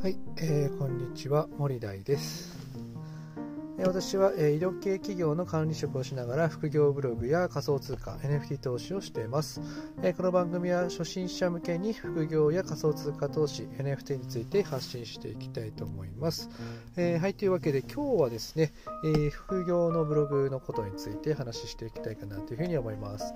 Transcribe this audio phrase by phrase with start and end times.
[0.00, 2.56] はい、えーこんにちは森大です、
[3.80, 9.60] え私は、え医療系企業の管理職をしながら副業ブログや仮想通貨 NFT 投資をしています、
[10.00, 16.48] えこの番組は初心者向けに副業や仮想通貨投資 NFT について発信していきたいと思います、
[16.96, 18.72] えーはいというわけで今日はですね、
[19.04, 23.34] え副業のブログのことについて話していきたいかなというふうに思います。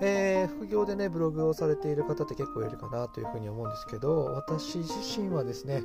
[0.00, 5.82] えー副業でねブログをされている方って結構いるかなというふうに思うんですけど私自身はですね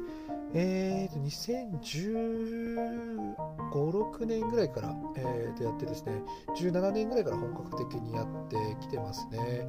[0.54, 3.36] えーと2015、
[3.72, 6.22] 6年ぐらいから、えーとやってですね
[6.58, 9.68] 17年ぐらいから本格的にやってきてますね。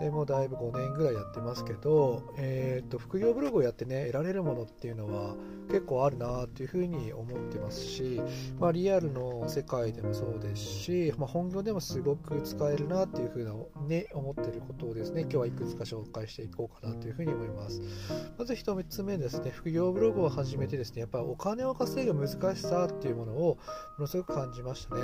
[0.00, 5.34] でもうだいぶ5年ぐらいやってますけど、えーと副業ブログをやってね得られるものっていうのは
[5.68, 8.20] 結構あるなというふうに思ってますし、
[8.60, 13.54] まあ、リアルの世界でもそうですし、まあ、本業でもすごく使えるなっていうふうな、
[13.86, 17.80] ね、思ってることをですね今日はいくつか紹介していこうかなというふうに思います。
[18.38, 23.58] まず1つ目ですね副業ブログを始めてですねやっぱりお金を稼ぐ難しさっていうものをも
[24.00, 25.02] のすごく感じましたね。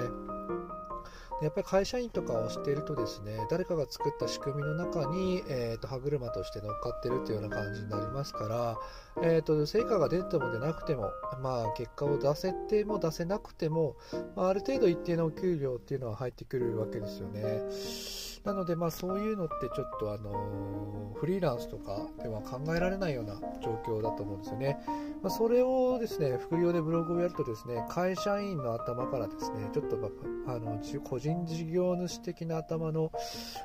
[1.43, 8.79] やっぱり会社員とかをしているとですね誰かが作った仕組みの中に、えー、と歯車として乗っかってるっていうような感じになりますから、
[9.23, 13.97] えー、と成果が出ても出なくても、まあ、結果を出せても出せなくても、
[14.35, 24.79] まあ、ある程度一定のお給料っていうのは入ってくるわけですよねなので、まあ、そういうのってちょっと、あのフリーランスとかでは考えられないような状況だと思うんですよね。
[25.23, 33.13] まあ、それをですね、副業でブログをやるとですね、会社員の頭からですね、ちょっと、まあ、の個人人事業主的な頭の、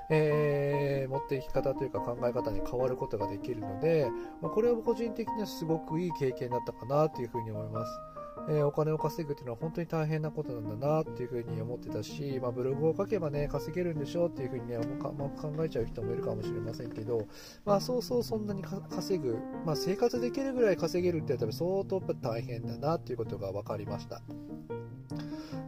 [0.10, 4.08] えー持っていき方というか考え方に変わることができるので、
[4.42, 8.13] まあ、これは個人的にはすごくいい経験だったかなというふうに思います。
[8.50, 14.80] えーお金を稼ぐっていうのは本当に大変なことなんだなっていうふうに思ってたし、まあ、ブログを書けばね稼げるんでしょうっていうふうにね
[15.18, 17.28] まあ、考えちゃう人もいるかもしれませんけど、
[17.66, 24.22] まあ、そうそうそんなに稼ぐ、まあ、生活できるぐらい稼げるってやったら相当大変だなっていうことが分かりました。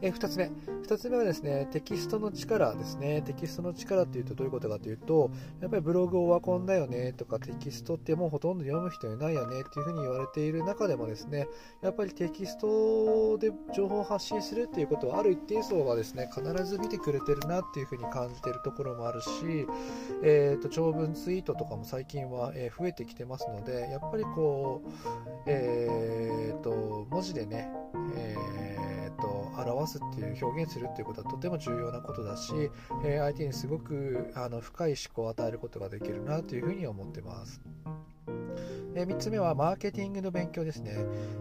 [0.02, 0.52] え2つ目
[0.84, 5.32] 2つ目はですねテキストの力ですねテキストの力っていうとどういうことかというと
[5.62, 11.48] やっぱりブログオワコンだよねとかテキストってもうほとんど読む人いないよねっていうふうに言われている中でもですね
[11.82, 19.28] やっぱりテキスストで情報を発信するっていうことはある一定層はですね必ず見てくれてるなっていうふうに感じてるところもあるし、
[20.24, 24.90] えー、と長文ツイートとかも最近は、え増えてきてますのでやっぱりこう、
[25.46, 27.70] えー、と文字でね、
[28.16, 32.54] えー、と表すっていう表現するっていうことはとても重要なことだし、
[33.04, 37.62] えー相手にすごくあの深い思考を与えることができるなというふうに思ってます。
[38.96, 40.98] え3つ目はマーケティングの勉強ですね、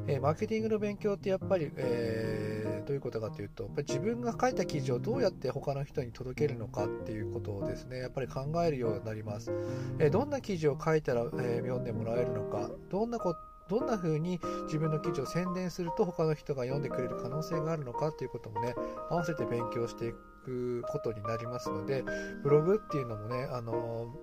[0.07, 7.99] えマーケティングの勉強ってやっぱり、えーどういうことかというとやっぱり自分が書いた記事をどうやって他の人に届けるのかっていうことをですね。
[7.99, 9.51] やっぱり考えるようになります、
[9.99, 12.71] えどんな記事を書いたら、え読んでもらえるのか。
[12.91, 13.35] どんなこ
[13.69, 18.75] どんな風に自分の記事を宣伝すると他の人が読んでくれる可能性があるのかっていうこともね
[19.11, 20.13] 合わせて勉強してい
[20.45, 22.05] くことになりますので
[22.43, 24.15] ブログっていうのもねあの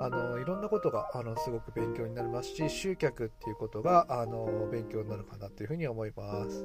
[0.00, 6.64] あのいろんなことがあのすごく勉強になりますし集客っていうことがあの勉強になるかなというふうに思います。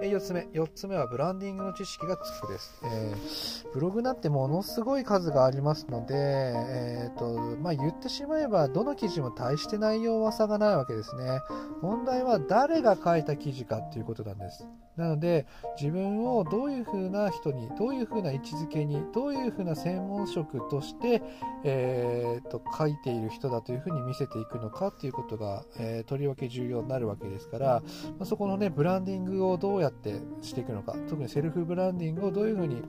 [0.00, 11.40] 4つ目4つ目はブランディングの知識がつくです、えーブログなんてものすごい数がありますので、えーとまあ、言ってしまえばどの記事も大して内容は差がないわけですね。
[11.82, 14.66] 問題は誰が書いた記事かっていうことなんです。
[14.98, 15.46] なので
[15.80, 21.22] 自分をどういうふうな人にどういうふうな位置づけにどういうふうな専門職として、
[21.64, 27.82] えーと書いている人だというふうに見せていくのかっていうことが、えーとりわけ重要になるわけですから、
[28.18, 32.82] まあ、そこのねブランディングをどうやってしていくのか特にセルフブランディングをどういうふうに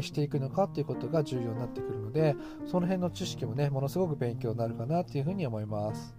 [0.00, 2.36] していくのかっていうことが重要になってくるので
[2.66, 6.14] その辺の知識もねものすごく勉強になるかなっていうふうに思います。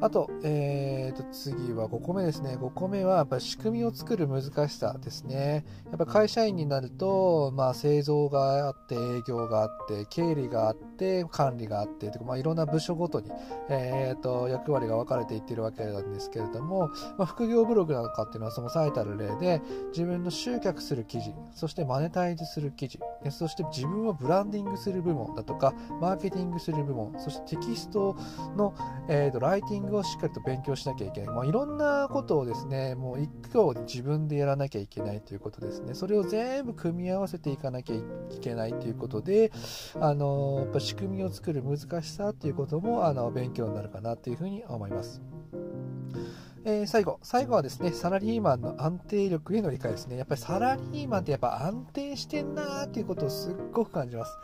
[0.00, 2.56] あと,、えー、と次は5個目ですね。
[2.60, 5.64] 5個目はやっぱり仕組みを作る難しさですね。
[5.88, 13.30] やっぱ会社員になると、まあ、製造があって営業があって経理があって管理があってとか、まあ、いろんな部署ごとに、
[13.68, 22.98] えー、と役割が分かれていってるわけなんですけれども、まあ、副業ブログなんかっていうのはその最たる例で自分の集客する記事そしてマネタイズする記事
[23.30, 28.16] そして自分をブランディングする部門だとかマーケティングする部門そしてテキスト
[28.56, 28.74] の、
[29.08, 38.02] えー、とライティングをしっかりと勉強しなきゃいけない、まあ、いろんなことをですねもう一個自分でやらなきゃいけないということですねそれを全部組み合わせていかなきゃい
[38.40, 39.52] けないということで
[40.00, 45.35] あのやっぱ仕組みを作る難しさということもあの勉強になるかなというふうに思います。
[46.68, 50.16] えー最後、最後はですね、サラリーマンの安定力への理解ですね。
[50.16, 54.36] やっぱりサラリーマンってやっぱ安定してんなーっていうことをすっごく感じます。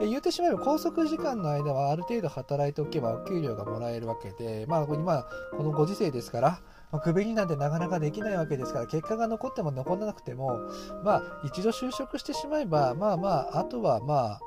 [0.00, 5.24] え言ってしまえば拘束時間の間はある程度働いておけばお給料がもらえるわけで、まあ、今
[5.56, 6.60] このご時世ですから、
[6.90, 10.58] まあ、クビになんてなかなかできないわけですから結果が残っても残らなくても、
[11.04, 14.40] まあ、一度就職してしまえばまあまああとはまあ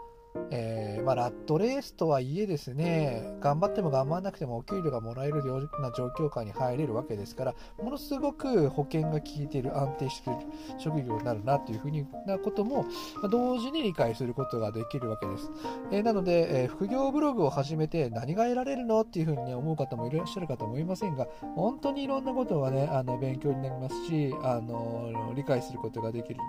[0.50, 10.40] えー、まあ、ラットレースとはいえですね、頑張っても頑張らなくてもお給料がもらえるような状況下に入れるわけですから、ものすごく保険が効いている、安定している
[10.78, 11.92] 職業になるなというふう
[12.28, 15.52] なことも、まあ、同時に理解することができるわけです。
[15.92, 26.40] えー、なので、えー、副業ブログを始めて何が得られるのっていうふうに、ね、思う方もいらっしゃるかと思いませんが、本当にいろんなことがね、あの勉強になりますし、あの理解することができる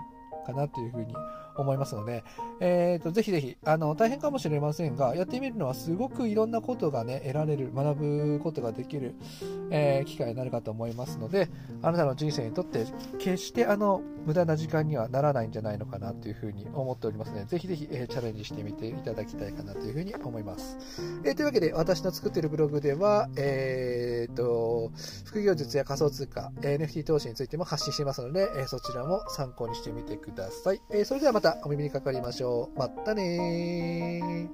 [0.45, 2.23] かなというふうに思います思いますので、
[2.59, 9.15] えーと、ぜひぜひあの大変かもしれませんがやってみるのはすごくいろんなことがね得られる学ぶことができる、
[9.69, 11.49] えー、機会になるかと思いますので
[11.81, 12.85] あなたの人生にとって
[13.19, 20.77] 決してあの無駄な時間にはならないんじゃないのかなというふうに思っておりますのでぜひぜひ、えー、チャレンジしてみていただきたいかなというふうに思います、
[21.23, 24.91] えー、というわけで私の作っているブログでは、えーと、
[25.25, 32.79] 副業術や仮想通貨 NFT 投資についても発信していますので、えそちらも参考にしてみてください、えそれではまたたお耳にかかりましょう。
[32.79, 34.49] まったね